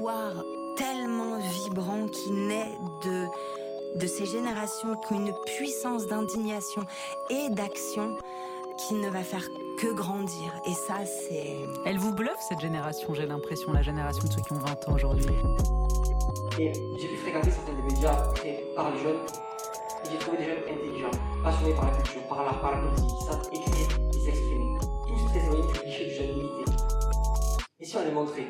[0.00, 0.32] espoir
[0.76, 3.26] tellement vibrant qui naît de,
[3.96, 6.82] de ces générations qui ont une puissance d'indignation
[7.28, 8.16] et d'action
[8.78, 9.46] qui ne va faire
[9.78, 10.54] que grandir.
[10.66, 11.54] Et ça, c'est...
[11.84, 14.94] Elle vous bluffe, cette génération, j'ai l'impression, la génération de ceux qui ont 20 ans
[14.94, 15.26] aujourd'hui.
[16.58, 19.20] Et j'ai pu fréquenter certains des médias créés par les jeunes.
[20.06, 21.10] Et j'ai trouvé des jeunes intelligents,
[21.44, 24.78] passionnés par la culture, par l'art, par la poésie, qui savent écrire et s'exprimer.
[24.80, 26.72] Tous très éloignés du cliché du jeune limité.
[27.80, 28.46] Et si on les montrait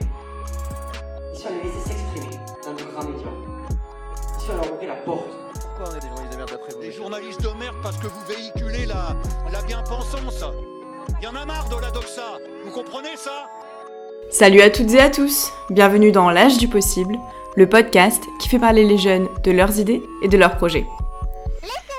[1.40, 4.94] si on les laissait s'exprimer dans de grands médias Et si on leur ouvrait la
[4.96, 7.96] porte Pourquoi on est des journalistes de merde d'après vous Des journalistes de merde parce
[7.96, 9.16] que vous véhiculez la,
[9.50, 10.44] la bien-pensance.
[11.22, 12.38] Y en a marre de la doxa.
[12.64, 13.48] Vous comprenez ça?
[14.30, 17.18] Salut à toutes et à tous, bienvenue dans L'âge du possible,
[17.56, 20.86] le podcast qui fait parler les jeunes de leurs idées et de leurs projets.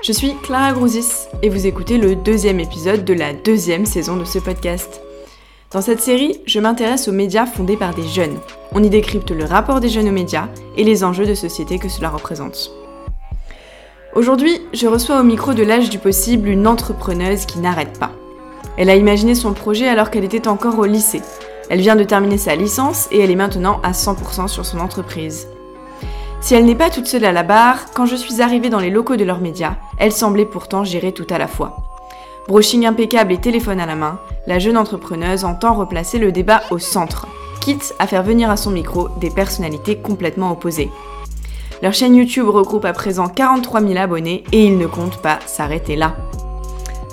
[0.04, 4.26] Je suis Clara Grousis et vous écoutez le deuxième épisode de la deuxième saison de
[4.26, 5.02] ce podcast.
[5.72, 8.38] Dans cette série, je m'intéresse aux médias fondés par des jeunes.
[8.74, 11.88] On y décrypte le rapport des jeunes aux médias et les enjeux de société que
[11.88, 12.72] cela représente.
[14.14, 18.12] Aujourd'hui, je reçois au micro de l'âge du possible une entrepreneuse qui n'arrête pas.
[18.76, 21.22] Elle a imaginé son projet alors qu'elle était encore au lycée.
[21.70, 25.48] Elle vient de terminer sa licence et elle est maintenant à 100% sur son entreprise.
[26.42, 28.90] Si elle n'est pas toute seule à la barre, quand je suis arrivée dans les
[28.90, 31.78] locaux de leurs médias, elle semblait pourtant gérer tout à la fois.
[32.48, 36.80] Brushing impeccable et téléphone à la main, la jeune entrepreneuse entend replacer le débat au
[36.80, 37.28] centre,
[37.62, 40.90] quitte à faire venir à son micro des personnalités complètement opposées.
[41.84, 45.96] Leur chaîne YouTube regroupe à présent 43 000 abonnés et ils ne comptent pas s'arrêter
[45.96, 46.16] là.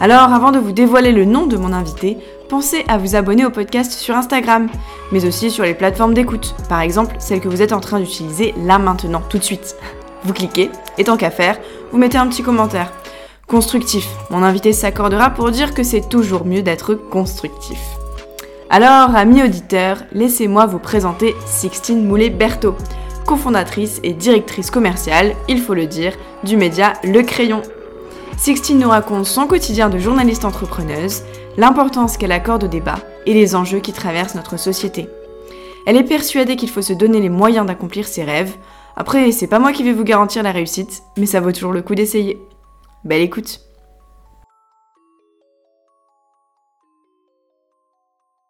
[0.00, 2.16] Alors, avant de vous dévoiler le nom de mon invité,
[2.48, 4.68] pensez à vous abonner au podcast sur Instagram,
[5.12, 8.54] mais aussi sur les plateformes d'écoute, par exemple celle que vous êtes en train d'utiliser
[8.64, 9.76] là maintenant, tout de suite.
[10.24, 11.58] Vous cliquez, et tant qu'à faire,
[11.92, 12.92] vous mettez un petit commentaire.
[13.48, 17.80] Constructif, mon invité s'accordera pour dire que c'est toujours mieux d'être constructif.
[18.68, 22.76] Alors, amis auditeurs, laissez-moi vous présenter Sixtine Moulet-Berthaud,
[23.24, 26.12] cofondatrice et directrice commerciale, il faut le dire,
[26.44, 27.62] du média Le Crayon.
[28.36, 31.22] Sixtine nous raconte son quotidien de journaliste entrepreneuse,
[31.56, 35.08] l'importance qu'elle accorde au débat et les enjeux qui traversent notre société.
[35.86, 38.54] Elle est persuadée qu'il faut se donner les moyens d'accomplir ses rêves.
[38.94, 41.80] Après, c'est pas moi qui vais vous garantir la réussite, mais ça vaut toujours le
[41.80, 42.47] coup d'essayer.
[43.08, 43.60] Belle écoute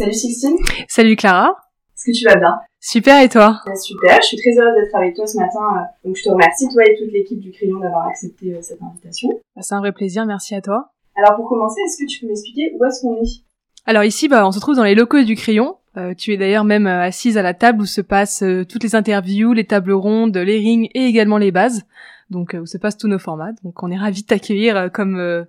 [0.00, 0.56] Salut Sixtine,
[0.88, 1.50] Salut Clara.
[1.96, 2.54] est-ce que tu vas bien?
[2.80, 3.60] Super et toi?
[3.66, 5.58] Bah, Super, je suis très heureuse d'être avec toi ce matin.
[5.76, 8.80] euh, Donc je te remercie, toi et toute l'équipe du Crayon, d'avoir accepté euh, cette
[8.82, 9.28] invitation.
[9.56, 10.90] Bah, C'est un vrai plaisir, merci à toi.
[11.16, 13.42] Alors pour commencer, est-ce que tu peux m'expliquer où est-ce qu'on est?
[13.86, 15.76] Alors ici, bah, on se trouve dans les locaux du Crayon.
[15.96, 18.84] Euh, tu es d'ailleurs même euh, assise à la table où se passent euh, toutes
[18.84, 21.82] les interviews, les tables rondes, les rings et également les bases.
[22.30, 23.52] Donc euh, où se passent tous nos formats.
[23.64, 25.16] Donc on est ravis de t'accueillir euh, comme...
[25.18, 25.44] euh,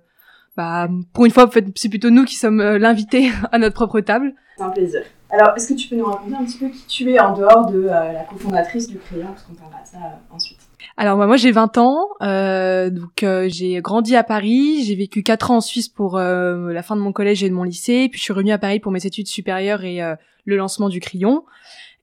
[0.56, 4.00] bah, pour une fois, en fait, c'est plutôt nous qui sommes l'invité à notre propre
[4.00, 4.34] table.
[4.56, 5.02] C'est un plaisir.
[5.30, 7.70] Alors, est-ce que tu peux nous raconter un petit peu qui tu es en dehors
[7.70, 10.58] de euh, la cofondatrice du Crayon, parce qu'on parlera de ça euh, ensuite?
[10.96, 15.22] Alors bah, moi j'ai 20 ans, euh, donc euh, j'ai grandi à Paris, j'ai vécu
[15.22, 18.08] 4 ans en Suisse pour euh, la fin de mon collège et de mon lycée,
[18.10, 21.00] puis je suis revenue à Paris pour mes études supérieures et euh, le lancement du
[21.00, 21.44] crayon.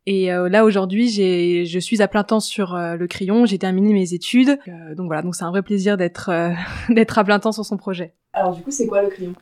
[0.09, 3.59] Et euh, là aujourd'hui j'ai je suis à plein temps sur euh, le crayon, j'ai
[3.59, 6.53] terminé mes études, Euh, donc voilà donc c'est un vrai plaisir d'être euh,
[6.89, 8.13] d'être à plein temps sur son projet.
[8.31, 9.33] Alors du coup, c'est quoi le Crayon?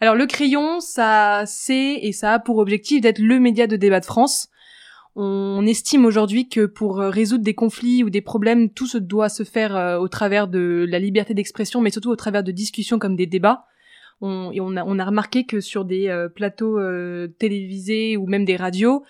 [0.00, 4.00] Alors le crayon, ça c'est et ça a pour objectif d'être le média de débat
[4.00, 4.48] de France.
[5.14, 9.28] On estime aujourd'hui que pour euh, résoudre des conflits ou des problèmes, tout se doit
[9.28, 12.98] se faire euh, au travers de la liberté d'expression, mais surtout au travers de discussions
[12.98, 13.66] comme des débats.
[14.20, 18.26] On, et on a, on a remarqué que sur des euh, plateaux euh, télévisés ou
[18.26, 19.04] même des radios,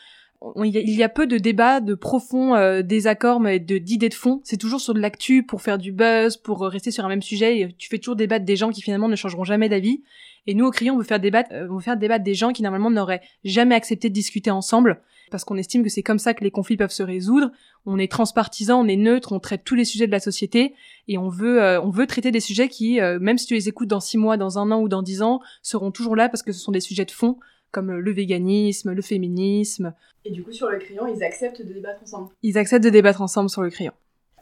[0.65, 4.41] il y, a- peu de débats, de profonds euh, désaccords, mais de d'idées de fond.
[4.44, 7.22] C'est toujours sur de l'actu pour faire du buzz, pour euh, rester sur un même
[7.22, 7.60] sujet.
[7.60, 10.03] Et tu fais toujours débattre des gens qui finalement ne changeront jamais d'avis.
[10.47, 12.53] Et nous, au Crayon, on veut faire débattre, euh, on veut faire débattre des gens
[12.53, 15.00] qui normalement n'auraient jamais accepté de discuter ensemble,
[15.31, 17.50] parce qu'on estime que c'est comme ça que les conflits peuvent se résoudre.
[17.87, 20.75] On est transpartisan, on est neutre, on traite tous les sujets de la société,
[21.09, 24.00] et on veut, on veut traiter des sujets qui, même si tu les écoutes dans
[24.00, 26.61] six mois, dans un an ou dans dix ans, seront toujours là parce que ce
[26.61, 27.38] sont des sujets de fond,
[27.75, 29.93] comme euh, le véganisme, le féminisme.
[30.25, 32.29] Et du coup, sur le Crayon, ils acceptent de débattre ensemble.
[32.43, 33.93] Ils acceptent de débattre ensemble sur le crayon.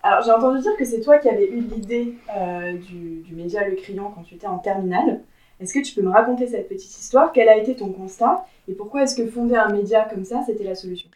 [0.05, 3.67] Alors, j'ai entendu dire que c'est toi qui avais eu l'idée euh, du, du média
[3.69, 5.23] Le Crayon quand tu étais en terminale.
[5.61, 7.33] Est-ce que tu peux me raconter cette petite histoire?
[7.33, 8.45] Quel a été ton constat?
[8.69, 11.09] Et pourquoi est-ce que fonder un média comme ça, c'était la solution?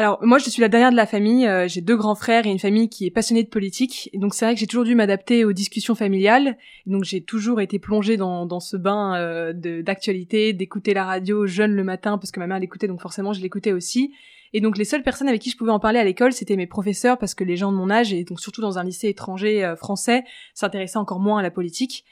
[0.00, 2.48] Alors moi je suis la dernière de la famille, euh, j'ai deux grands frères et
[2.48, 4.94] une famille qui est passionnée de politique, et donc c'est vrai que j'ai toujours dû
[4.94, 6.56] m'adapter aux discussions familiales,
[6.86, 11.72] donc j'ai toujours été plongée dans, dans ce bain euh, d'actualité, d'écouter la radio jeune
[11.72, 14.14] le matin, parce que ma mère l'écoutait, donc forcément je l'écoutais aussi,
[14.54, 16.66] et donc les seules personnes avec qui je pouvais en parler à l'école, c'était mes
[16.66, 19.66] professeurs, parce que les gens de mon âge, et donc surtout dans un lycée étranger
[19.66, 20.24] euh, français,
[20.54, 22.06] s'intéressaient encore moins à la politique.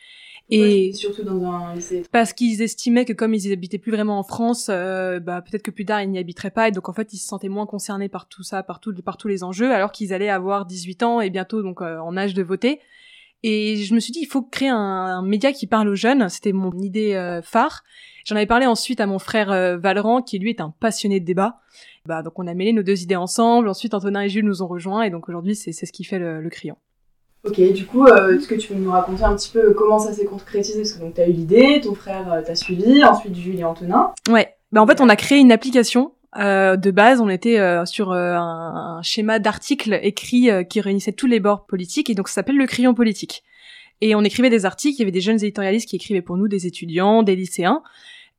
[0.51, 2.03] Et surtout dans un lycée.
[2.11, 5.71] Parce qu'ils estimaient que comme ils habitaient plus vraiment en France, euh, bah, peut-être que
[5.71, 8.09] plus tard ils n'y habiteraient pas et donc en fait ils se sentaient moins concernés
[8.09, 11.21] par tout ça, par, tout, par tous les enjeux, alors qu'ils allaient avoir 18 ans
[11.21, 12.81] et bientôt donc euh, en âge de voter.
[13.43, 16.53] Et je me suis dit il faut créer un, média qui parle aux jeunes, c'était
[16.53, 17.85] mon idée euh, phare.
[18.25, 21.61] J'en avais parlé ensuite à mon frère Valran qui lui est un passionné de débat.
[22.05, 23.69] Bah, donc on a mêlé nos deux idées ensemble.
[23.69, 26.41] Ensuite Antonin et Jules nous ont rejoints et donc aujourd'hui c'est ce qui fait le,
[26.41, 26.77] le crayon.
[27.49, 30.13] Ok, du coup, euh, est-ce que tu peux nous raconter un petit peu comment ça
[30.13, 30.81] s'est concrétisé?
[30.81, 34.13] Parce que donc, tu as eu l'idée, ton frère euh, t'a suivi, ensuite Julie Antonin.
[34.29, 36.13] Ouais, bah, en fait, on a créé une application.
[36.37, 41.65] Euh, de base, on était sur un, schéma d'articles écrits qui réunissait tous les bords
[41.65, 43.43] politiques, et donc ça s'appelle le crayon politique.
[44.01, 46.49] Et on écrivait des articles, il y avait des jeunes éditorialistes qui écrivaient pour nous,
[46.49, 47.83] des étudiants, des lycéens,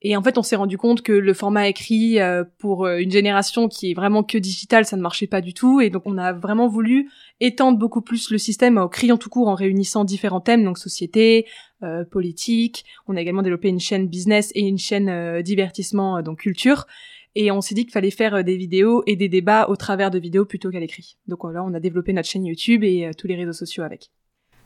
[0.02, 3.12] et en fait, on s'est rendu compte que le format écrit euh, pour euh, une
[3.12, 5.82] génération qui est vraiment que digital, ça ne marchait pas du tout.
[5.82, 7.10] Et donc, on a vraiment voulu
[7.42, 11.48] étendre beaucoup plus le système au crayon tout court en réunissant différents thèmes, donc société,
[11.84, 12.86] euh, politique.
[13.08, 16.88] On a également développé une chaîne business et une chaîne divertissement, donc culture.
[17.36, 20.20] Et on s'est dit qu'il fallait faire des vidéos et des débats au travers de
[20.20, 21.18] vidéos plutôt qu'à l'écrit.
[21.28, 24.10] Donc voilà, on a développé notre chaîne YouTube et tous les réseaux sociaux avec.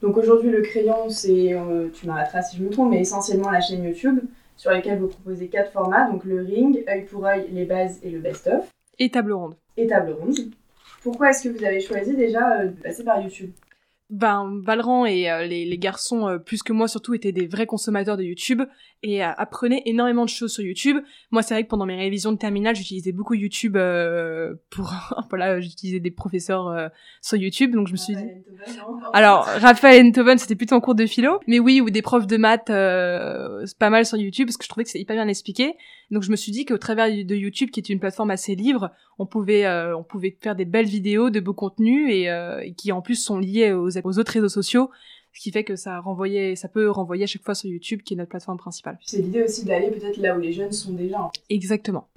[0.02, 1.56] Donc aujourd'hui, le crayon, c'est,
[1.94, 4.20] tu m'arrêteras si je me trompe, mais essentiellement la chaîne YouTube
[4.56, 8.10] sur lesquels vous proposez quatre formats, donc le ring, œil pour œil, les bases et
[8.10, 8.70] le best-of.
[9.00, 9.56] Et table ronde.
[9.78, 10.36] Et table ronde.
[11.02, 13.52] Pourquoi est-ce que vous avez choisi déjà euh, de passer par YouTube?
[14.14, 18.16] Ben Valran et euh, les, garçons euh, plus que moi surtout étaient des vrais consommateurs
[18.16, 18.62] de YouTube
[19.02, 20.98] et euh, apprenaient énormément de choses sur YouTube.
[21.32, 23.76] Moi c'est vrai que pendant mes révisions de terminale j'utilisais beaucoup YouTube
[24.70, 24.94] pour
[25.30, 28.24] voilà j'utilisais des professeurs sur YouTube donc je me suis dit
[29.14, 32.38] alors Raphaël Enthoven c'était plutôt en cours de philo mais oui ou des profs de
[32.38, 35.74] maths pas mal sur YouTube parce que je trouvais que c'est hyper bien expliqué
[36.12, 38.92] donc je me suis dit qu'au travers de YouTube qui est une plateforme assez libre
[39.18, 42.26] on pouvait on pouvait faire des belles vidéos de beaux contenus et,
[42.64, 44.90] et qui en plus sont liés aux aux autres réseaux sociaux,
[45.34, 48.14] ce qui fait que ça renvoyait, ça peut renvoyer à chaque fois sur YouTube, qui
[48.14, 49.00] est notre plateforme principale.
[49.04, 51.32] C'est l'idée aussi d'aller peut-être là où les jeunes sont déjà.
[51.50, 52.08] Exactement.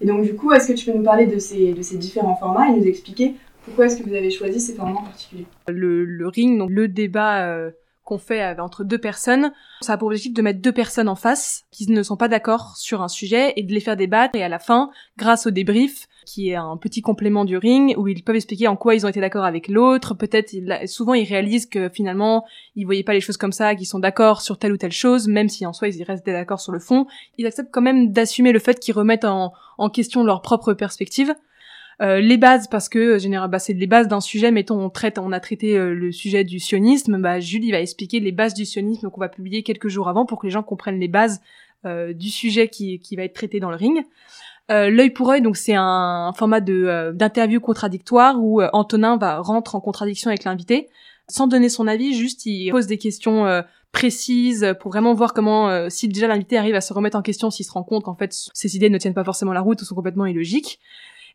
[0.00, 2.36] Et donc du coup, est-ce que tu peux nous parler de ces, de ces différents
[2.36, 5.44] formats et nous expliquer pourquoi est-ce que vous avez choisi ces formats en particulier?
[5.68, 7.70] Le, le, ring, donc le débat euh,
[8.10, 9.52] qu'on fait entre deux personnes,
[9.82, 12.76] ça a pour objectif de mettre deux personnes en face qui ne sont pas d'accord
[12.76, 16.08] sur un sujet et de les faire débattre et à la fin, grâce au débrief,
[16.26, 19.08] qui est un petit complément du ring où ils peuvent expliquer en quoi ils ont
[19.08, 20.14] été d'accord avec l'autre.
[20.14, 20.52] Peut-être
[20.88, 24.42] souvent ils réalisent que finalement ils voyaient pas les choses comme ça, qu'ils sont d'accord
[24.42, 27.06] sur telle ou telle chose, même si en soi ils restent d'accord sur le fond.
[27.38, 29.52] Ils acceptent quand même d'assumer le fait qu'ils remettent en,
[29.92, 31.32] question leur propre perspective.
[32.00, 35.18] Euh, les bases parce que généralement bah, c'est les bases d'un sujet mettons on traite
[35.18, 38.64] on a traité euh, le sujet du sionisme bah Julie va expliquer les bases du
[38.64, 41.42] sionisme qu'on va publier quelques jours avant pour que les gens comprennent les bases
[41.84, 44.02] euh, du sujet qui, qui va être traité dans le ring
[44.70, 49.16] euh, l'œil pour œil, donc c'est un, format de euh, d'interview contradictoire où euh, Antonin
[49.16, 50.88] va rentrer en contradiction avec l'invité
[51.28, 53.62] sans donner son avis, juste il pose des questions
[53.92, 57.64] précises pour vraiment voir comment si déjà l'invité arrive à se remettre en question s'il
[57.64, 59.94] se rend compte qu'en fait ses idées ne tiennent pas forcément la route ou sont
[59.94, 60.80] complètement illogiques.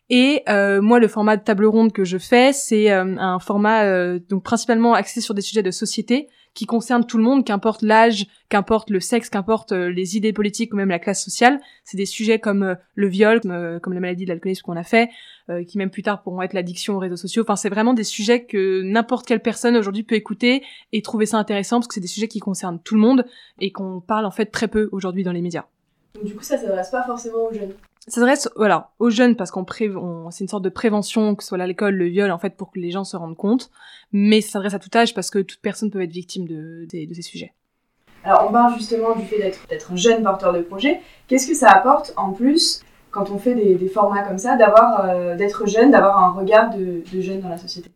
[0.10, 4.94] Et moi, le format de table ronde que je fais, c'est un format donc principalement
[4.94, 9.00] axé sur des sujets de société, qui concerne tout le monde, qu'importe l'âge, qu'importe le
[9.00, 11.60] sexe, qu'importe euh, les idées politiques ou même la classe sociale.
[11.84, 14.84] C'est des sujets comme euh, le viol, euh, comme la maladie de l'alcoolisme qu'on a
[14.84, 15.10] fait,
[15.68, 17.44] qui même plus tard pourront être l'addiction aux réseaux sociaux.
[17.44, 21.38] Enfin, c'est vraiment des sujets que n'importe quelle personne aujourd'hui peut écouter et trouver ça
[21.38, 23.26] intéressant parce que c'est des sujets qui concernent tout le monde
[23.60, 25.66] et qu'on parle en fait très peu aujourd'hui dans les médias.
[26.16, 27.74] Donc du coup, ça s'adresse pas forcément aux jeunes
[28.08, 29.90] ça s'adresse voilà aux jeunes parce qu'on pré
[30.30, 32.80] c'est une sorte de prévention que ce soit l'école le viol en fait pour que
[32.80, 33.72] les gens se rendent compte.
[34.12, 37.22] Mais ça s'adresse à tout âge parce que toute personne peut être victime de, ces
[37.22, 37.54] sujets.
[38.24, 41.02] Alors on parle justement du fait d'être un jeune porteur de projet.
[41.28, 45.06] Qu'est-ce que ça apporte en plus quand on fait des, des formats comme ça d'avoir
[45.06, 47.92] euh, d'être jeune d'avoir un regard de, de jeune dans la société?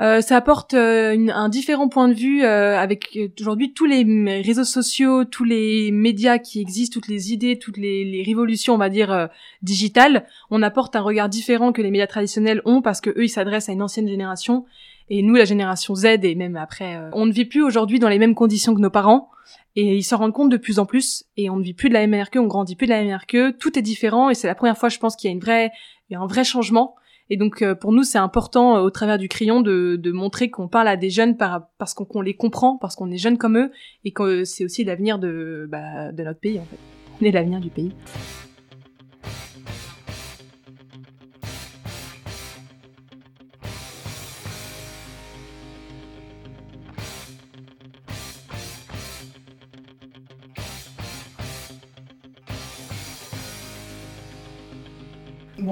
[0.00, 4.02] Euh, ça apporte euh, un différent point de vue euh, avec aujourd'hui tous les
[4.42, 8.78] réseaux sociaux, tous les médias qui existent, toutes les idées, toutes les, les révolutions, on
[8.78, 9.28] va dire
[9.62, 10.26] digitales.
[10.50, 13.68] On apporte un regard différent que les médias traditionnels ont parce que eux ils s'adressent
[13.68, 14.64] à une ancienne génération
[15.10, 18.18] et nous la génération Z et même après, on ne vit plus aujourd'hui dans les
[18.18, 19.30] mêmes conditions que nos parents.
[19.76, 21.94] Et ils s'en rendent compte de plus en plus, et on ne vit plus de
[21.94, 24.46] la même manière on grandit plus de la même manière tout est différent, et c'est
[24.46, 25.72] la première fois, je pense, qu'il y a une vraie,
[26.08, 26.94] il y a un vrai changement,
[27.30, 30.50] et donc euh, pour nous, c'est important euh, au travers du crayon de, de montrer
[30.50, 33.58] qu'on parle à des jeunes par, parce qu'on les comprend, parce qu'on est jeunes comme
[33.58, 33.70] eux,
[34.04, 36.78] et que c'est aussi l'avenir de, bah, de notre pays en fait.
[37.20, 37.92] On est l'avenir du pays.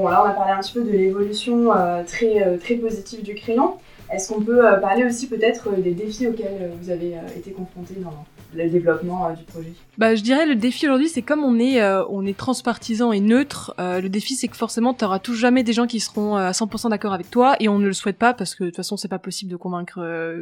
[0.02, 3.22] Bon, là, on a parlé un petit peu de l'évolution euh, très, euh, très positive
[3.22, 3.74] du crayon.
[4.12, 8.24] Est-ce qu'on peut euh, parler aussi peut-être des défis auxquels vous avez été confrontés dans,
[8.52, 9.72] le développement du projet?
[9.98, 11.80] Bah, je dirais le défi aujourd'hui, c'est comme on est,
[12.10, 13.74] on est transpartisan et neutre.
[13.78, 16.90] le défi, c'est que forcément, tu auras tout jamais des gens qui seront à 100%
[16.90, 19.08] d'accord avec toi, et on ne le souhaite pas parce que de toute façon, c'est
[19.08, 20.00] pas possible de convaincre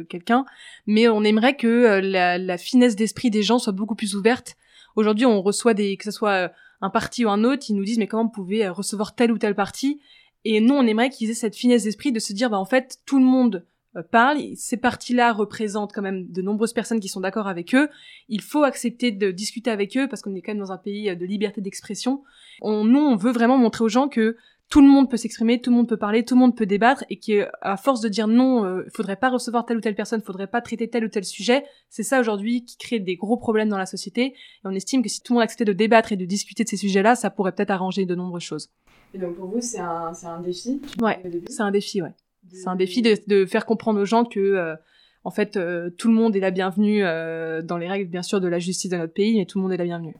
[0.09, 0.43] quelqu'un.
[0.87, 4.57] Mais on aimerait que la finesse d'esprit des gens soit beaucoup plus ouverte.
[4.95, 6.49] Aujourd'hui, on reçoit des, que ce soit euh,
[6.81, 9.31] un parti ou un autre, ils nous disent mais comment vous pouvez euh, recevoir tel
[9.31, 9.99] ou tel parti?
[10.43, 12.99] Et nous, on aimerait qu'ils aient cette finesse d'esprit de se dire bah en fait,
[13.05, 17.21] tout le monde euh, parle, ces partis-là représentent quand même de nombreuses personnes qui sont
[17.21, 17.89] d'accord avec eux.
[18.29, 21.15] Il faut accepter de discuter avec eux parce qu'on est quand même dans un pays
[21.15, 22.23] de liberté d'expression.
[22.61, 24.37] On, nous, on veut vraiment montrer aux gens que
[24.71, 27.03] tout le monde peut s'exprimer, tout le monde peut parler, tout le monde peut débattre,
[27.11, 30.47] et qu'à force de dire non, euh, faudrait pas recevoir telle ou telle personne, faudrait
[30.47, 33.77] pas traiter tel ou tel sujet, c'est ça aujourd'hui qui crée des gros problèmes dans
[33.77, 34.21] la société.
[34.27, 36.69] Et on estime que si tout le monde acceptait de débattre et de discuter de
[36.69, 38.69] ces sujets-là, ça pourrait peut-être arranger de nombreuses choses.
[39.13, 42.13] Et donc pour vous, c'est un, c'est un défi Ouais, C'est un défi, ouais.
[42.49, 44.75] de- C'est un défi de, de faire comprendre aux gens que, euh,
[45.25, 48.39] en fait, euh, tout le monde est la bienvenue euh, dans les règles, bien sûr,
[48.39, 50.15] de la justice de notre pays, mais tout le monde est la bienvenue.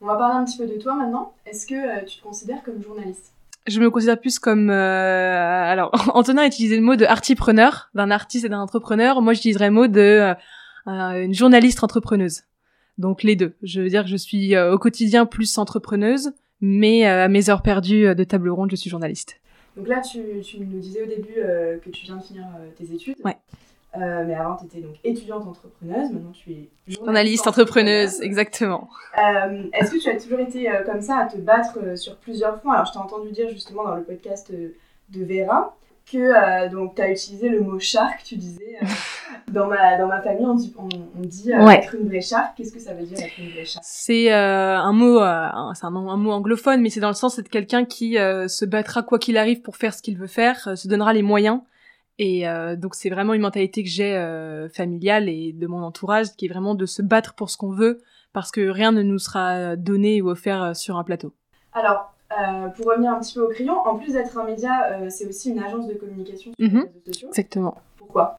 [0.00, 1.32] On va parler un petit peu de toi maintenant.
[1.46, 3.31] Est-ce que euh, tu te considères comme journaliste?
[3.66, 4.70] Je me considère plus comme...
[4.70, 4.74] euh,
[5.72, 9.22] alors, Antonin a utilisé le mot de artipreneur, d'un artiste et d'un entrepreneur.
[9.22, 10.34] Moi, j'utiliserais le mot de euh,
[10.88, 12.42] euh, une journaliste entrepreneuse.
[12.98, 13.54] Donc les deux.
[13.62, 17.48] Je veux dire que je suis euh, au quotidien plus entrepreneuse, mais euh, à mes
[17.50, 19.40] heures perdues euh, de table ronde, je suis journaliste.
[19.76, 22.44] Donc là, tu, tu nous disais au début euh, que tu viens de finir
[22.76, 23.16] tes études.
[23.24, 23.36] Ouais.
[23.94, 26.10] Euh, mais avant, tu étais donc étudiante entrepreneuse.
[26.12, 28.88] Maintenant, tu es Journaliste, entrepreneuse, exactement.
[29.18, 32.58] Euh, Est-ce que tu as toujours été euh, comme ça à te battre sur plusieurs
[32.60, 32.72] fronts?
[32.72, 35.76] Alors, je t'ai entendu dire justement dans le podcast de Vera
[36.10, 38.22] que donc tu as utilisé le mot shark.
[38.24, 38.76] Tu disais
[39.52, 41.76] dans ma dans ma famille on dit on, on dit Ouais.
[41.76, 42.56] être une vraie shark.
[42.56, 43.84] Qu'est-ce que ça veut dire être une vraie shark?
[43.86, 47.50] C'est un mot, un- c'est un, un mot anglophone, mais c'est dans le sens d'être
[47.50, 51.12] quelqu'un qui se battra quoi qu'il arrive pour faire ce qu'il veut faire, se donnera
[51.12, 51.60] les moyens.
[52.24, 56.26] Et euh, donc c'est vraiment une mentalité que j'ai euh, familiale et de mon entourage,
[56.36, 58.00] qui est vraiment de se battre pour ce qu'on veut,
[58.32, 61.32] parce que rien ne nous sera donné ou offert euh, sur un plateau.
[61.72, 65.06] Alors, euh, pour revenir un petit peu au crayon, en plus d'être un média, euh,
[65.10, 66.74] c'est aussi une agence de communication sur Mhm.
[66.80, 67.28] les réseaux sociaux.
[67.28, 67.74] Exactement.
[67.98, 68.36] Pourquoi?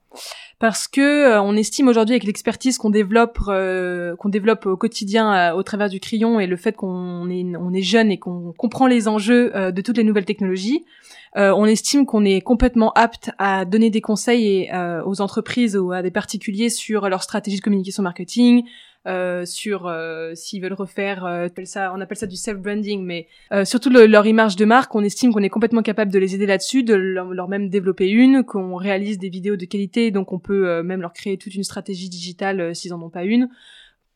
[0.59, 5.25] Parce que euh, on estime aujourd'hui avec l'expertise qu'on développe euh, qu'on développe au quotidien
[5.33, 8.53] euh, au travers du crayon et le fait qu'on est on est jeune et qu'on
[8.57, 10.87] comprend les enjeux euh, de toutes les nouvelles technologies, euh,
[11.35, 15.91] on estime qu'on est complètement apte à donner des conseils et, euh, aux entreprises ou
[15.91, 18.63] à des particuliers sur leur stratégie de communication marketing,
[19.05, 21.47] euh, sur euh, s'ils veulent refaire, euh,
[21.93, 25.33] on appelle ça, du self-branding, mais euh, surtout le- leur image de marque, on estime
[25.33, 28.75] qu'on est complètement capable de les aider là-dessus, de leur, leur même développer une, qu'on
[28.75, 32.09] réalise des vidéos de qualité, donc on peut euh, même leur créer toute une stratégie
[32.09, 33.49] digitale euh, s'ils en ont pas une,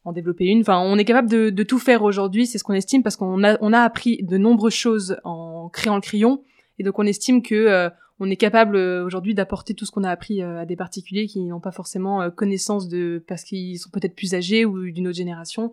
[0.05, 0.61] en développer une.
[0.61, 3.43] Enfin, on est capable de, de tout faire aujourd'hui, c'est ce qu'on estime, parce qu'on
[3.43, 6.43] a, on a appris de nombreuses choses en créant le crayon,
[6.79, 10.03] et donc on estime que euh, on est capable euh, aujourd'hui d'apporter tout ce qu'on
[10.03, 13.89] a appris euh, à des particuliers qui n'ont pas forcément connaissance de parce qu'ils sont
[13.89, 15.71] peut-être plus âgés ou d'une autre génération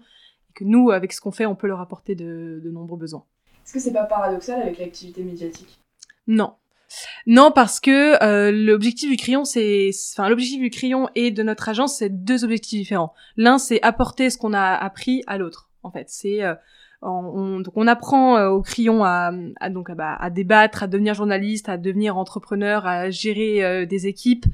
[0.51, 3.25] et que nous avec ce qu'on fait on peut leur apporter de, de nombreux besoins.
[3.65, 5.79] Est-ce que c'est pas paradoxal avec l'activité médiatique?
[6.27, 6.55] Non.
[7.27, 11.69] Non, parce que euh, l'objectif du crayon, c'est, enfin, l'objectif du crayon et de notre
[11.69, 13.15] agence, c'est deux objectifs différents.
[13.37, 15.71] L'un, c'est apporter ce qu'on a appris à l'autre.
[15.83, 16.55] En fait, c'est euh,
[17.05, 17.11] on,
[17.57, 19.31] on- donc on apprend euh, au crayon à,
[19.71, 24.07] donc à, bah, à débattre, à devenir journaliste, à devenir entrepreneur, à gérer euh, des
[24.07, 24.47] équipes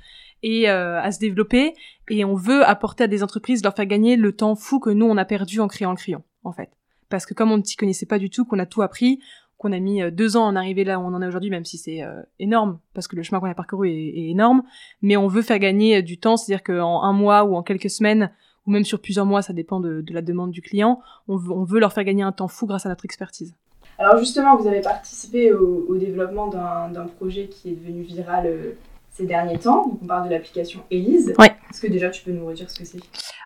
[0.43, 1.75] et euh, à se développer.
[2.11, 5.07] Et on veut apporter à des entreprises, leur faire gagner le temps fou que nous
[5.07, 6.71] on a perdu en créant le crayon, en fait.
[7.09, 9.21] Parce que comme on ne s'y connaissait pas du tout, qu'on a tout appris,
[9.59, 11.77] qu'on a mis deux ans en arriver là où on en est aujourd'hui, même si
[11.77, 12.01] c'est
[12.39, 14.63] énorme, parce que le chemin qu'on a parcouru est, est énorme,
[15.03, 18.31] mais on veut faire gagner du temps, c'est-à-dire qu'en un mois ou en quelques semaines,
[18.67, 21.53] ou même sur plusieurs mois, ça dépend de, de la demande du client, on veut,
[21.53, 23.55] on veut leur faire gagner un temps fou grâce à notre expertise.
[23.99, 28.73] Alors justement, vous avez participé au, au développement d'un projet qui est devenu viral euh,
[29.11, 29.89] ces derniers temps.
[29.89, 31.35] Donc on parle de l'application Elise.
[31.39, 31.55] Ouais.
[31.71, 33.01] Est-ce que déjà tu peux nous redire ce que c'est?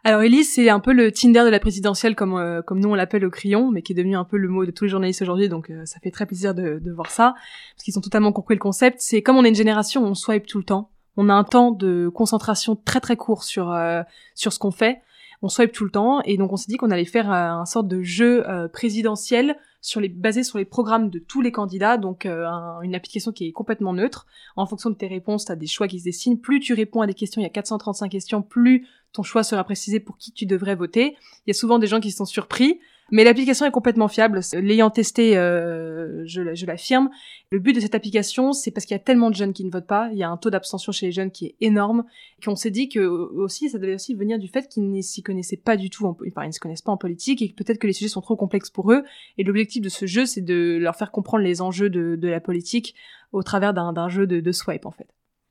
[0.04, 2.94] Alors Elise, c'est un peu le Tinder de la présidentielle, comme, euh, comme nous on
[2.94, 5.23] l'appelle au crayon, mais qui est devenu un peu le mot de tous les journalistes
[5.23, 7.35] aujourd'hui, donc euh, ça fait très plaisir de, de voir ça,
[7.75, 8.99] parce qu'ils ont totalement compris le concept.
[9.00, 10.90] C'est comme on est une génération, on swipe tout le temps.
[11.16, 14.02] On a un temps de concentration très très court sur, euh,
[14.35, 15.00] sur ce qu'on fait.
[15.42, 17.66] On swipe tout le temps, et donc on s'est dit qu'on allait faire euh, un
[17.66, 21.99] sorte de jeu euh, présidentiel sur les, basé sur les programmes de tous les candidats,
[21.99, 24.26] donc euh, un- une application qui est complètement neutre.
[24.56, 26.40] En fonction de tes réponses, tu as des choix qui se dessinent.
[26.40, 29.62] Plus tu réponds à des questions, il y a 435 questions, plus ton choix sera
[29.64, 31.14] précisé pour qui tu devrais voter.
[31.47, 32.80] Il y a souvent des gens qui sont surpris,
[33.11, 34.40] mais l'application est complètement fiable.
[34.54, 37.11] L'ayant testé, euh, je, l'affirme.
[37.50, 39.70] Le but de cette application, c'est parce qu'il y a tellement de jeunes qui ne
[39.70, 42.04] votent pas, il y a un taux d'abstention chez les jeunes qui est énorme,
[42.44, 45.56] qu'on s'est dit que aussi ça devait aussi venir du fait qu'ils ne s'y connaissaient
[45.56, 47.92] pas du tout, en, ils ne se connaissent pas en politique et peut-être que les
[47.92, 49.04] sujets sont trop complexes pour eux.
[49.38, 52.94] Et l'objectif de ce jeu, c'est de leur faire comprendre les enjeux de, la politique
[53.32, 55.08] au travers d'un d'un jeu de, de swipe en fait.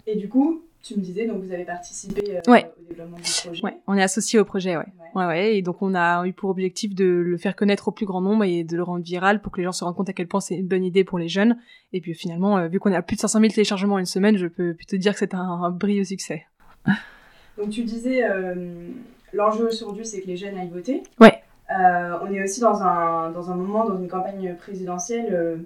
[0.07, 2.69] Et du coup, tu me disais, donc vous avez participé Ouais.
[2.79, 3.63] au développement du projet.
[3.63, 4.85] Ouais, on est associé au projet, ouais.
[5.15, 5.55] Ouais, ouais.
[5.57, 8.43] Et donc on a eu pour objectif de le faire connaître au plus grand nombre
[8.43, 10.41] et de le rendre viral pour que les gens se rendent compte à quel point
[10.41, 11.57] c'est une bonne idée pour les jeunes.
[11.93, 14.37] Et puis finalement, euh, vu qu'on a plus de 500 000 téléchargements en une semaine,
[14.37, 16.45] je peux plutôt dire que c'est un, un brillant succès.
[17.57, 18.89] Donc tu disais, euh,
[19.31, 21.03] l'enjeu aujourd'hui, c'est que les jeunes aillent voter.
[21.19, 21.41] Ouais.
[21.71, 25.57] Euh, on est aussi dans un, dans un moment, dans une campagne présidentielle, euh,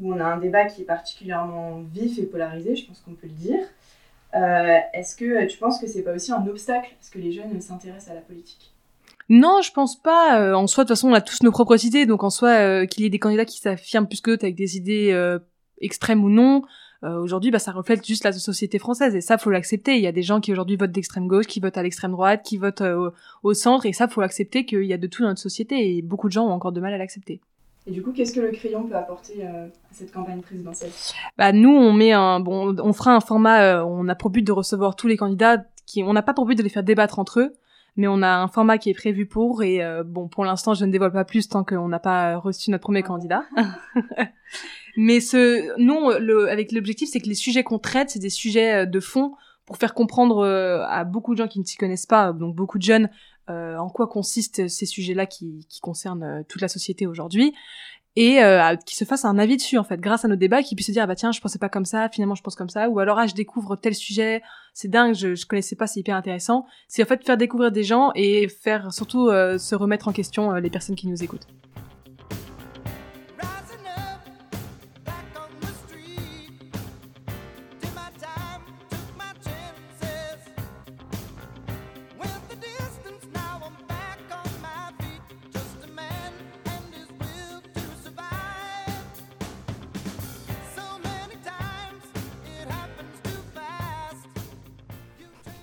[0.00, 3.28] où on a un débat qui est particulièrement vif et polarisé, je pense qu'on peut
[3.28, 3.60] le dire.
[4.34, 7.32] Euh, Est-ce que tu penses que c'est pas aussi un obstacle à ce que les
[7.32, 8.72] jeunes s'intéressent à la politique?
[9.28, 10.40] Non, je pense pas.
[10.40, 12.06] Euh, en soi, de toute façon, on a tous nos propres idées.
[12.06, 14.56] Donc en soi, euh, qu'il y ait des candidats qui s'affirment plus que d'autres avec
[14.56, 15.38] des idées
[15.80, 16.62] extrêmes ou non,
[17.02, 19.14] aujourd'hui, bah, ça reflète juste la société française.
[19.14, 19.96] Et ça, faut l'accepter.
[19.96, 22.42] Il y a des gens qui aujourd'hui votent d'extrême gauche, qui votent à l'extrême droite,
[22.44, 23.12] qui votent au,
[23.42, 23.86] au centre.
[23.86, 25.96] Et ça, faut accepter qu'il y a de tout dans notre société.
[25.96, 27.40] Et beaucoup de gens ont encore de mal à l'accepter.
[27.86, 30.90] Et du coup, qu'est-ce que le crayon peut apporter euh, à cette campagne présidentielle?
[31.36, 34.42] Bah nous on met un bon on fera un format euh, on a pour but
[34.42, 37.18] de recevoir tous les candidats qui on n'a pas pour but de les faire débattre
[37.18, 37.52] entre eux
[37.96, 40.84] mais on a un format qui est prévu pour et euh, bon pour l'instant je
[40.84, 43.44] ne dévoile pas plus tant qu'on n'a pas reçu notre premier candidat.
[44.96, 48.82] mais ce nous le avec l'objectif c'est que les sujets qu'on traite c'est des sujets
[48.82, 49.34] euh, de fond
[49.66, 52.78] pour faire comprendre euh, à beaucoup de gens qui ne s'y connaissent pas donc beaucoup
[52.78, 53.10] de jeunes
[53.50, 57.54] euh, en quoi consistent ces sujets-là qui, qui concernent euh, toute la société aujourd'hui
[58.16, 60.76] et euh, qui se fasse un avis dessus en fait grâce à nos débats qui
[60.76, 62.68] puisse se dire ah bah tiens je pensais pas comme ça finalement je pense comme
[62.68, 64.40] ça ou alors ah je découvre tel sujet
[64.72, 66.66] c'est dingue je, je connaissais pas c'est hyper intéressant.
[66.88, 70.52] C'est en fait faire découvrir des gens et faire surtout euh, se remettre en question
[70.52, 71.46] euh, les personnes qui nous écoutent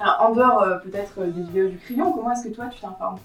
[0.02, 3.18] en dehors euh, peut-être euh, des vidéos du crayon, comment est-ce que toi tu t'informes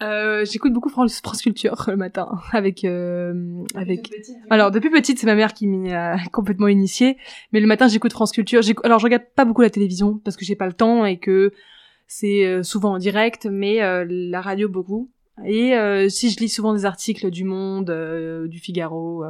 [0.00, 5.18] euh, j'écoute beaucoup France, France Culture le matin avec euh, avec petite, Alors depuis petite,
[5.18, 7.16] c'est ma mère qui m'y a complètement initiée.
[7.52, 8.62] Mais le matin, j'écoute France Culture.
[8.82, 11.52] Alors je regarde pas beaucoup la télévision parce que j'ai pas le temps et que
[12.08, 15.10] c'est souvent en direct, mais euh, la radio beaucoup.
[15.46, 15.72] Et
[16.08, 17.90] si je lis souvent des articles du Monde,
[18.48, 19.24] du Figaro,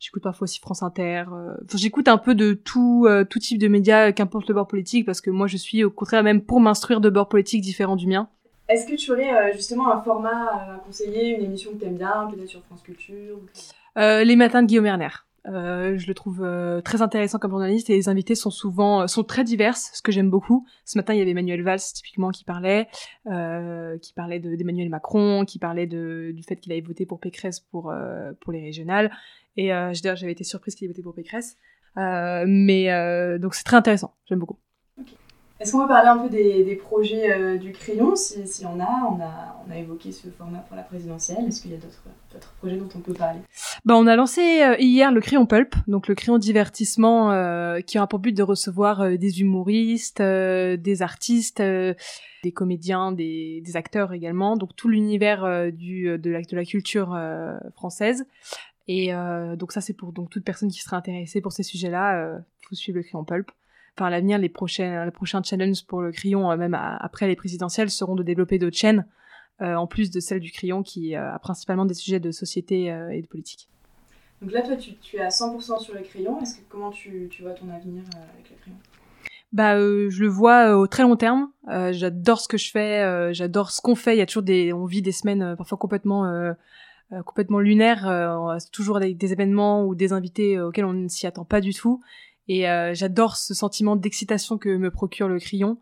[0.00, 1.24] j'écoute parfois aussi France Inter.
[1.32, 4.66] euh, enfin, j'écoute un peu de tout euh, tout type de médias, qu'importe le bord
[4.66, 7.96] politique, parce que moi je suis au contraire même pour m'instruire de bords politiques différents
[7.96, 8.28] du mien.
[8.68, 12.28] Est-ce que tu aurais euh, justement un format à conseiller, une émission que t'aimes bien,
[12.32, 13.38] peut-être sur France Culture
[13.98, 15.08] Euh, les matins de Guillaume Erner.
[15.46, 19.06] Euh, je le trouve euh, très intéressant comme journaliste et les invités sont souvent euh,
[19.06, 20.66] sont très diverses, ce que j'aime beaucoup.
[20.84, 22.88] Ce matin, il y avait Emmanuel Valls typiquement qui parlait,
[23.26, 27.20] euh, qui parlait de- d'Emmanuel Macron, qui parlait de, du fait qu'il avait voté pour
[27.20, 29.10] Pécresse pour euh, pour les régionales.
[29.56, 31.56] Et j'avais été surprise qu'il ait voté pour Pécresse.
[31.96, 34.58] Mais donc c'est très intéressant, j'aime beaucoup.
[35.60, 39.08] Est-ce qu'on peut parler un peu des, projets euh, du crayon si, si on a,
[39.10, 41.44] on a On a évoqué ce format pour la présidentielle.
[41.46, 43.40] Est-ce qu'il y a d'autres projets dont on peut parler?
[43.84, 47.98] Bah, on a lancé euh, hier le crayon pulp, donc le crayon divertissement euh, qui
[47.98, 54.56] a pour but de recevoir des humoristes, des artistes, des comédiens, des, des acteurs également,
[54.56, 57.18] donc tout l'univers du de la, de la culture
[57.74, 58.24] française.
[58.88, 59.12] Et
[59.56, 62.74] donc ça c'est pour donc toute personne qui serait intéressée pour ces sujets-là, euh, faut
[62.74, 63.50] suivre le crayon pulp.
[64.00, 67.26] Enfin, à l'avenir, les prochains, les prochains challenges pour le crayon, euh, même à- après
[67.28, 69.04] les présidentielles, seront de développer d'autres chaînes,
[69.60, 72.86] euh, en plus de celle du crayon qui euh, a principalement des sujets de société
[73.12, 73.68] et de politique.
[74.40, 76.40] Donc là, toi, tu, tu es à 100% sur le crayon.
[76.40, 78.78] Est-ce que comment tu, tu vois ton avenir avec le crayon?
[79.52, 81.50] Bah, euh, je le vois euh, au très long terme.
[81.68, 84.14] Euh, j'adore ce que je fais, j'adore ce qu'on fait.
[84.16, 86.54] Il y a toujours des, on vit des semaines parfois complètement,
[87.26, 88.56] complètement lunaires.
[88.72, 92.00] Toujours des, des événements ou des invités auxquels on ne s'y attend pas du tout.
[92.50, 95.78] Et euh, j'adore ce sentiment d'excitation que me procure le crayon,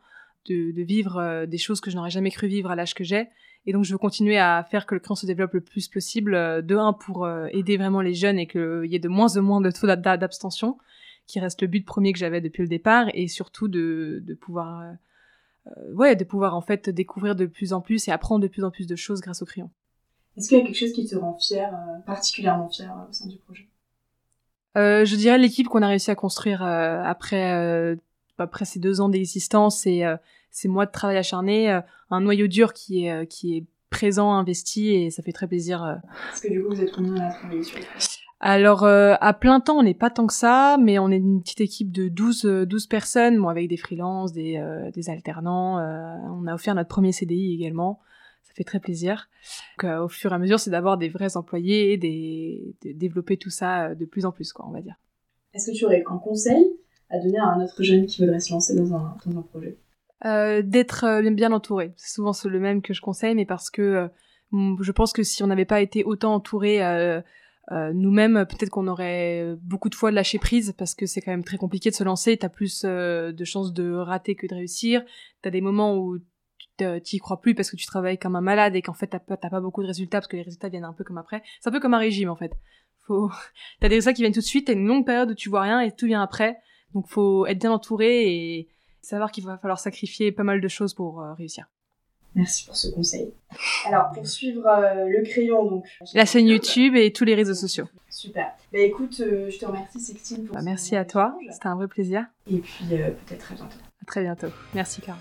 [0.50, 3.28] de, vivre euh, des choses que je n'aurais jamais cru vivre à l'âge que j'ai.
[3.64, 6.34] Et donc, je veux continuer à faire que le crayon se développe le plus possible.
[6.34, 9.42] euh, de un pour aider vraiment les jeunes et qu'il y ait de moins en
[9.42, 10.76] moins de taux d'ab- d'abstention
[11.26, 14.92] qui reste le but premier que j'avais depuis le départ et surtout de, pouvoir
[15.94, 18.70] ouais de pouvoir en fait découvrir de plus en plus et apprendre de plus en
[18.70, 19.70] plus de choses grâce au crayon.
[20.36, 21.70] Est-ce qu'il y a quelque chose qui te rend fier,
[22.06, 23.67] particulièrement fier au sein du projet?
[24.76, 27.96] Euh, je dirais l'équipe qu'on a réussi à construire euh, après euh,
[28.38, 30.16] après ces deux ans d'existence et euh,
[30.50, 34.32] ces mois de travail acharné, euh, un noyau dur qui est euh, qui est présent,
[34.32, 35.98] investi et ça fait très plaisir.
[36.28, 37.78] Parce que du coup, vous êtes combien à travailler sur
[38.40, 41.40] Alors euh, à plein temps, on n'est pas tant que ça, mais on est une
[41.40, 45.78] petite équipe de 12 euh, 12 personnes, bon avec des freelances, des euh, des alternants,
[45.78, 48.00] euh, on a offert notre premier CDI également.
[48.48, 49.28] Ça fait très plaisir.
[49.76, 52.92] Donc, euh, au fur et à mesure, c'est d'avoir des vrais employés et des, de
[52.92, 54.96] développer tout ça euh, de plus en plus, quoi, on va dire.
[55.52, 56.64] Est-ce que tu aurais un conseil
[57.10, 59.78] à donner à un autre jeune qui voudrait se lancer dans un, dans un projet?
[60.24, 61.92] Euh, D'être bien entouré.
[61.96, 64.10] C'est souvent le même que je conseille, mais parce que
[64.52, 67.20] je pense que si on n'avait pas été autant entouré euh,
[67.70, 71.44] euh, nous-mêmes, peut-être qu'on aurait beaucoup de fois lâché prise parce que c'est quand même
[71.44, 72.36] très compliqué de se lancer.
[72.36, 75.02] T'as plus euh, de chances de rater que de réussir.
[75.42, 76.18] T'as des moments où
[76.78, 79.18] tu y crois plus parce que tu travailles comme un malade et qu'en fait t'as
[79.18, 81.42] pas, pas beaucoup de résultats parce que les résultats viennent un peu comme après.
[81.60, 82.52] C'est un peu comme un régime en fait.
[83.06, 83.30] Faut,
[83.80, 84.66] t'as des résultats qui viennent tout de suite.
[84.66, 86.58] T'as une longue période où tu vois rien et tout vient après.
[86.94, 88.68] Donc faut être bien entouré et
[89.08, 91.66] savoir qu'il va falloir sacrifier pas mal de choses pour euh, réussir.
[92.34, 93.32] Merci pour ce conseil.
[93.86, 95.86] Alors, pour suivre euh, le crayon, donc.
[96.14, 97.86] La chaîne YouTube et tous les réseaux sociaux.
[98.10, 98.52] Super.
[98.72, 101.88] Bah écoute, euh, je te remercie Sextine pour Bah, merci à toi, c'était un vrai
[101.88, 102.26] plaisir.
[102.50, 103.78] Et puis peut-être à bientôt.
[104.02, 104.48] À très bientôt.
[104.74, 105.18] Merci Clara.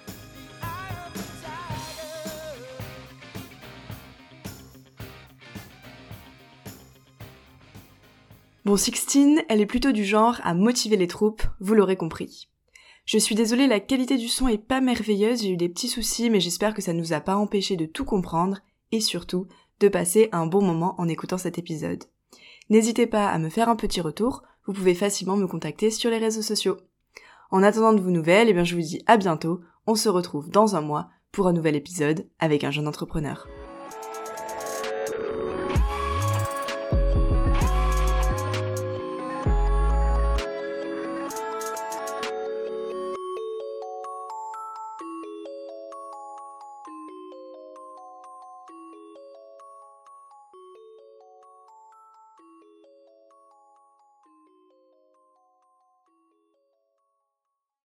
[8.68, 12.50] Bon, Sixtine, elle est plutôt du genre à motiver les troupes, vous l'aurez compris.
[13.06, 16.30] Je suis désolée, la qualité du son est pas merveilleuse, j'ai eu des petits soucis,
[16.30, 18.60] mais j'espère que ça nous a pas empêché de tout comprendre,
[18.92, 19.48] et surtout,
[19.80, 22.04] de passer un bon moment en écoutant cet épisode.
[22.70, 26.18] N'hésitez pas à me faire un petit retour, vous pouvez facilement me contacter sur les
[26.18, 26.76] réseaux sociaux.
[27.52, 30.50] En attendant de vos nouvelles, eh bien je vous dis à bientôt, on se retrouve
[30.50, 33.48] dans un mois pour un nouvel épisode avec un jeune entrepreneur.